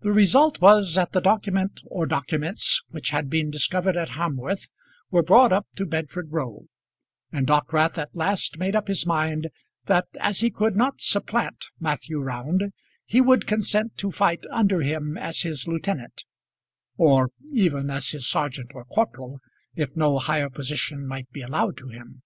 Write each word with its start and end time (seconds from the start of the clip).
The 0.00 0.10
result 0.10 0.60
was 0.60 0.96
that 0.96 1.12
the 1.12 1.20
document 1.20 1.80
or 1.86 2.06
documents 2.06 2.82
which 2.88 3.10
had 3.10 3.30
been 3.30 3.52
discovered 3.52 3.96
at 3.96 4.16
Hamworth 4.18 4.68
were 5.12 5.22
brought 5.22 5.52
up 5.52 5.68
to 5.76 5.86
Bedford 5.86 6.32
Row; 6.32 6.66
and 7.30 7.46
Dockwrath 7.46 7.96
at 7.96 8.16
last 8.16 8.58
made 8.58 8.74
up 8.74 8.88
his 8.88 9.06
mind 9.06 9.50
that 9.84 10.06
as 10.18 10.40
he 10.40 10.50
could 10.50 10.74
not 10.74 11.00
supplant 11.00 11.66
Matthew 11.78 12.18
Round, 12.18 12.72
he 13.04 13.20
would 13.20 13.46
consent 13.46 13.96
to 13.98 14.10
fight 14.10 14.44
under 14.50 14.80
him 14.80 15.16
as 15.16 15.42
his 15.42 15.68
lieutenant 15.68 16.24
or 16.96 17.30
even 17.52 17.90
as 17.90 18.08
his 18.08 18.28
sergeant 18.28 18.72
or 18.74 18.84
corporal, 18.84 19.38
if 19.76 19.94
no 19.94 20.18
higher 20.18 20.50
position 20.50 21.06
might 21.06 21.30
be 21.30 21.42
allowed 21.42 21.76
to 21.76 21.90
him. 21.90 22.22